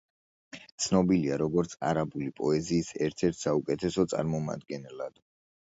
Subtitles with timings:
[0.85, 5.25] ცნობილია როგორც არაბული პოეზიის ერთ-ერთ საუკეთესო წარმომადგენლად.